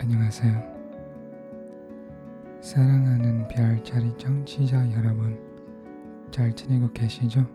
안녕하세요. 0.00 0.74
사랑하는 2.60 3.46
별자리 3.46 4.12
청취자 4.18 4.90
여러분, 4.94 5.38
잘 6.32 6.52
지내고 6.52 6.92
계시죠? 6.92 7.46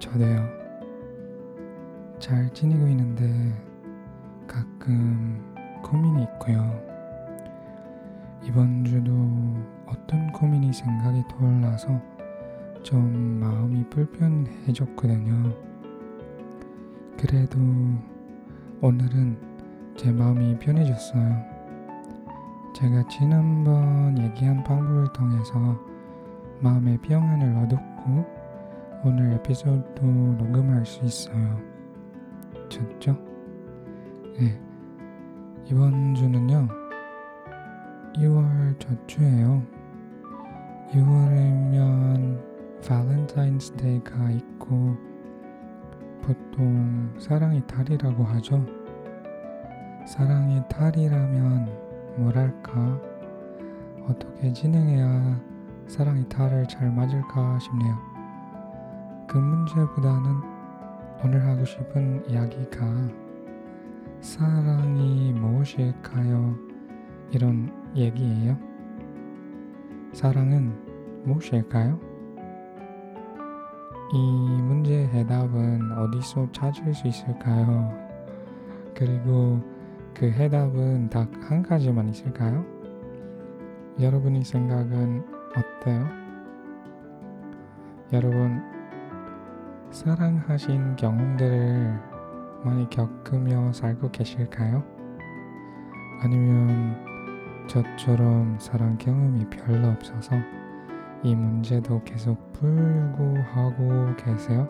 저도요. 0.00 0.48
잘 2.18 2.52
지내고 2.52 2.88
있는데 2.88 3.32
가끔 4.48 5.54
고민이 5.84 6.24
있고요. 6.24 6.82
이번 8.42 8.84
주도 8.84 9.12
어떤 9.86 10.32
고민이 10.32 10.72
생각이 10.72 11.22
떠올라서 11.28 12.02
좀 12.82 13.38
마음이 13.38 13.88
불편해졌거든요. 13.88 15.69
그래도 17.20 17.58
오늘은 18.80 19.36
제 19.94 20.10
마음이 20.10 20.58
편해졌어요. 20.58 21.44
제가 22.74 23.06
지난번 23.08 24.16
얘기한 24.16 24.64
방법을 24.64 25.12
통해서 25.12 25.78
마음의 26.60 26.96
평안을 27.02 27.64
얻었고 27.64 28.24
오늘 29.04 29.34
에피소드도 29.34 30.06
녹음할 30.06 30.86
수 30.86 31.04
있어요. 31.04 31.60
좋죠? 32.70 33.18
네. 34.38 34.58
이번 35.66 36.14
주는요. 36.14 36.68
2월 38.14 38.78
첫 38.78 38.96
주예요. 39.06 39.62
2월이면 40.92 42.42
Valentine's 42.82 43.74
Day가 43.74 44.30
있고 44.30 45.09
보통 46.30 47.12
사랑의 47.18 47.66
달이라고 47.66 48.22
하죠. 48.22 48.64
사랑의 50.06 50.62
달이라면 50.68 52.14
뭐랄까 52.18 53.00
어떻게 54.08 54.52
진행해야 54.52 55.40
사랑의 55.88 56.28
달을 56.28 56.68
잘 56.68 56.88
맞을까 56.92 57.58
싶네요. 57.58 57.98
그 59.26 59.38
문제보다는 59.38 60.40
오늘 61.24 61.44
하고 61.44 61.64
싶은 61.64 62.22
이야기가 62.30 62.86
사랑이 64.20 65.32
무엇일까요? 65.32 66.54
이런 67.32 67.72
얘기예요. 67.96 68.56
사랑은 70.12 71.24
무엇일까요? 71.24 72.09
이 74.12 74.18
문제의 74.62 75.06
해답은 75.08 75.92
어디서 75.92 76.50
찾을 76.52 76.92
수 76.94 77.06
있을까요? 77.06 77.96
그리고 78.94 79.60
그 80.14 80.26
해답은 80.30 81.08
딱 81.10 81.28
한 81.48 81.62
가지만 81.62 82.08
있을까요? 82.08 82.64
여러분의 84.00 84.44
생각은 84.44 85.24
어때요? 85.56 86.08
여러분, 88.12 88.62
사랑하신 89.90 90.96
경험들을 90.96 92.00
많이 92.64 92.88
겪으며 92.90 93.72
살고 93.72 94.10
계실까요? 94.10 94.84
아니면 96.22 96.96
저처럼 97.68 98.56
사랑 98.58 98.98
경험이 98.98 99.48
별로 99.50 99.88
없어서 99.88 100.36
이 101.22 101.34
문제도 101.34 102.02
계속 102.02 102.52
풀고 102.54 103.36
하고 103.52 104.14
계세요? 104.16 104.66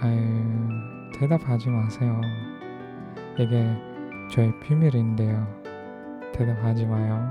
아유, 0.00 0.18
대답하지 1.18 1.68
마세요. 1.68 2.18
이게 3.38 3.66
저의 4.30 4.58
비밀인데요. 4.60 5.46
대답하지 6.32 6.86
마요. 6.86 7.30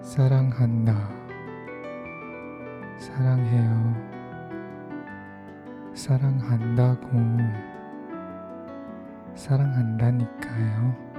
사랑한다. 0.00 1.10
사랑해요. 2.98 3.94
사랑한다고. 5.94 7.08
사랑한다니까요. 9.34 11.15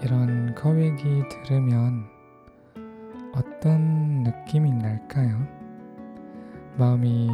이런 0.00 0.54
거액이 0.54 1.24
들으면 1.28 2.06
어떤 3.34 4.22
느낌이 4.22 4.72
날까요? 4.72 5.36
마음이 6.76 7.28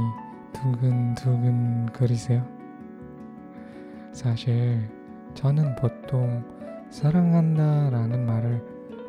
두근두근 0.52 1.86
거리세요? 1.92 2.46
사실 4.12 4.88
저는 5.34 5.76
보통 5.76 6.42
사랑한다 6.88 7.90
라는 7.90 8.24
말을 8.24 8.64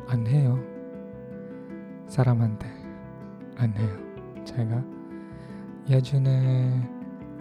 안 0.08 0.26
해요. 0.26 0.58
사람한테 2.08 2.66
안 3.56 3.72
해요. 3.74 4.44
제가 4.44 4.84
예전에 5.88 6.96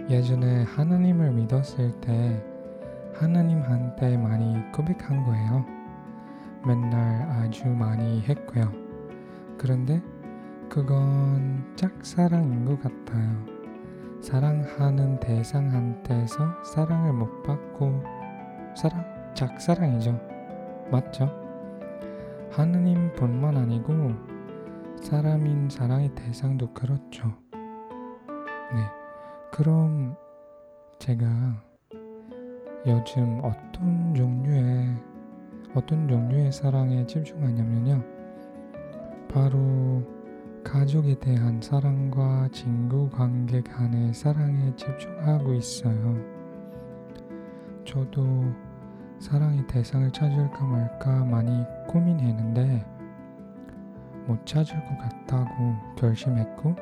예전에 0.09 0.63
하나님을 0.63 1.31
믿었을 1.31 1.91
때 1.99 2.41
하나님한테 3.15 4.17
많이 4.17 4.71
고백한 4.71 5.23
거예요. 5.25 5.74
맨날 6.65 7.21
아주 7.29 7.67
많이 7.67 8.21
했고요. 8.21 8.71
그런데 9.57 10.01
그건 10.69 11.63
짝사랑인 11.75 12.65
것 12.65 12.81
같아요. 12.81 13.45
사랑하는 14.21 15.19
대상한테서 15.19 16.63
사랑을 16.63 17.13
못 17.13 17.43
받고 17.43 18.03
사랑 18.75 19.05
짝사랑이죠. 19.35 20.19
맞죠? 20.91 21.29
하느님뿐만 22.51 23.57
아니고 23.57 24.13
사람인 25.01 25.69
사랑의 25.69 26.09
대상도 26.15 26.73
그렇죠. 26.73 27.31
네. 27.53 28.81
그럼 29.51 30.15
제가 30.99 31.27
요즘 32.87 33.41
어떤 33.43 34.13
종류의 34.15 34.95
어떤 35.75 36.07
종류의 36.07 36.53
사랑에 36.53 37.05
집중하냐면요. 37.05 38.01
바로 39.27 40.01
가족에 40.63 41.15
대한 41.19 41.59
사랑과 41.61 42.47
친구 42.53 43.09
관계 43.09 43.61
간의 43.61 44.13
사랑에 44.13 44.73
집중하고 44.77 45.53
있어요. 45.53 46.15
저도 47.83 48.25
사랑의 49.19 49.67
대상을 49.67 50.11
찾을까 50.11 50.63
말까 50.63 51.25
많이 51.25 51.65
고민했는데 51.87 52.85
못 54.27 54.45
찾을 54.45 54.81
것 54.85 54.97
같다고 54.97 55.75
결심했고 55.97 56.73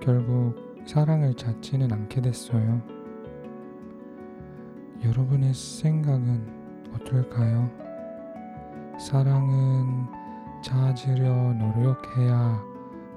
결국 0.00 0.54
사랑을 0.86 1.34
찾지는 1.34 1.92
않게 1.92 2.20
됐어요. 2.20 2.80
여러분의 5.04 5.52
생각은 5.52 6.46
어떨까요? 6.94 7.91
사랑은 8.98 10.06
찾으려 10.62 11.54
노력해야 11.54 12.62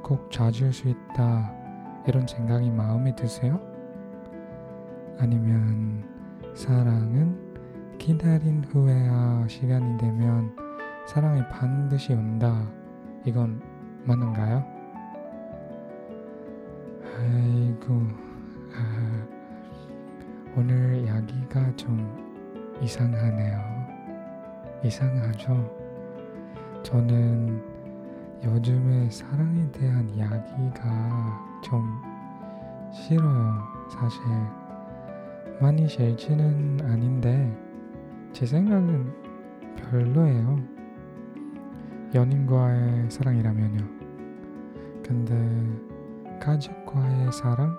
꼭 0.02 0.32
찾을 0.32 0.72
수 0.74 0.88
있다 0.88 1.54
이런 2.08 2.26
생각이 2.26 2.72
마음에 2.72 3.16
드세요? 3.16 3.60
아니면 5.20 6.04
사랑은 6.56 7.98
기다린 7.98 8.64
후에야 8.66 9.46
시간이 9.48 9.98
되면 9.98 10.56
사랑이 11.08 11.42
반드시 11.50 12.14
온다 12.14 12.68
이건 13.26 13.62
맞는가요? 14.06 14.64
아이고 17.18 18.08
아, 18.76 19.28
오늘 20.58 20.96
이야기가 21.04 21.76
좀 21.76 22.78
이상하네요 22.82 23.75
이상하죠? 24.84 25.72
저는 26.84 27.62
요즘에 28.44 29.10
사랑에 29.10 29.72
대한 29.72 30.10
이야기가 30.10 31.62
좀 31.64 32.02
싫어요. 32.94 33.64
사실 33.90 34.22
많이 35.60 35.88
싫지는 35.88 36.80
아닌데 36.84 37.52
제 38.32 38.46
생각은 38.46 39.14
별로예요. 39.78 40.60
연인과의 42.14 43.10
사랑이라면요. 43.10 43.88
근데 45.04 46.40
가족과의 46.40 47.32
사랑, 47.32 47.76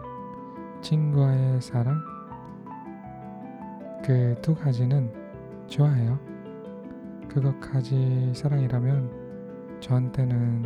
친구와의 0.80 1.60
사랑 1.60 2.00
그 4.04 4.36
두 4.40 4.54
가지는 4.54 5.12
좋아해요. 5.66 6.35
그것까지 7.36 8.32
사랑이라면 8.34 9.78
저한테는 9.80 10.64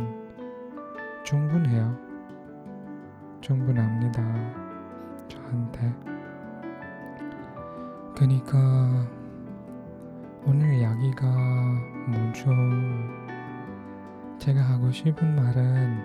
충분해요. 1.25 1.97
충분합니다. 3.41 4.23
저한테. 5.27 5.93
그니까 8.15 9.05
오늘 10.45 10.75
이야기가 10.75 11.27
뭐죠? 12.07 12.49
제가 14.37 14.61
하고 14.61 14.89
싶은 14.91 15.35
말은 15.35 15.99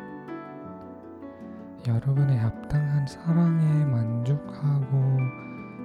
여러분의 1.87 2.39
합당한 2.39 3.07
사랑에 3.07 3.85
만족하고 3.85 5.17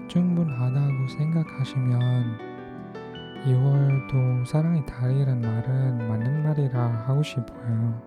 충분하다고 0.07 1.07
생각하시면 1.07 2.50
2월도 3.45 4.45
사랑의 4.45 4.85
달이란 4.85 5.41
말은 5.41 6.07
맞는 6.07 6.43
말이라 6.43 6.79
하고 7.07 7.23
싶어요. 7.23 7.99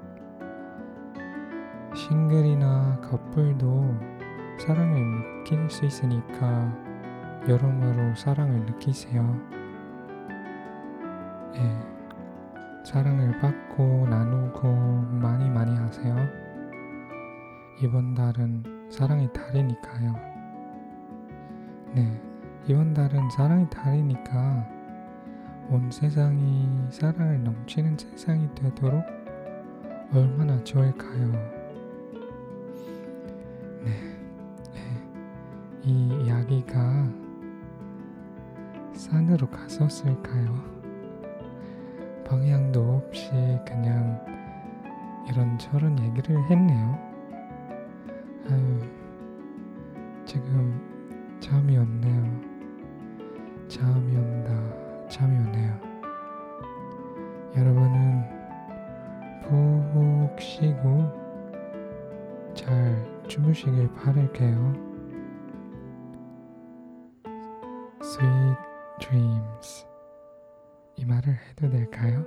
싱글이나 1.93 3.01
커플도 3.01 3.97
사랑을 4.61 5.43
느낄 5.43 5.69
수 5.69 5.85
있으니까 5.85 6.73
여러모로 7.49 8.15
사랑을 8.15 8.61
느끼세요. 8.61 9.41
예, 11.57 12.85
사랑을 12.85 13.37
받고 13.41 14.07
나누고 14.09 14.69
많이 15.21 15.51
많이 15.51 15.75
하세요. 15.75 16.17
이번 17.83 18.15
달은 18.15 18.89
사랑의 18.89 19.33
달이니까요. 19.33 20.15
네, 21.93 22.23
이번 22.69 22.95
달은 22.95 23.31
사랑의 23.31 23.69
달이니까 23.69 24.84
온 25.71 25.91
세상이 25.91 26.69
사랑을 26.91 27.43
넘치는 27.43 27.97
세상이 27.97 28.55
되도록 28.55 29.03
얼마나 30.13 30.63
좋을까요? 30.63 31.33
네, 33.83 33.91
네. 34.73 34.81
이 35.83 36.25
이야기가 36.25 37.09
산으로 38.93 39.49
갔었을까요? 39.49 40.75
방향도 42.25 42.97
없이 42.97 43.31
그냥 43.67 44.25
이런저런 45.29 45.99
얘기를 46.01 46.43
했네요. 46.51 46.99
아유, 48.51 48.81
지금 50.25 51.39
잠이 51.41 51.77
없네요. 51.77 52.41
잠이 53.69 54.17
온다. 54.17 54.84
여러분은 57.65 58.23
푹 59.41 60.39
쉬고 60.39 61.11
잘 62.53 62.69
주무시길 63.27 63.91
바랄게요. 63.95 64.75
Sweet 68.03 68.59
dreams. 69.01 69.87
이 70.97 71.07
말을 71.07 71.33
해도 71.33 71.71
될까요? 71.71 72.23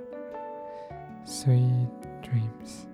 Sweet 1.24 1.88
dreams. 2.22 2.88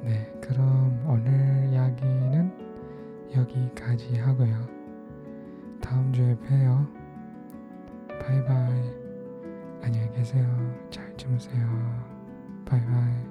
네, 0.00 0.32
그럼 0.40 1.04
오늘 1.06 1.68
이야기는 1.70 2.50
여기까지 3.36 4.18
하고요. 4.20 4.56
다음 5.82 6.10
주에 6.14 6.34
봬요. 6.38 6.88
바이바이. 8.08 9.09
안녕히 9.82 10.10
계세요. 10.12 10.44
잘 10.90 11.16
주무세요. 11.16 11.66
바이바이. 12.66 13.29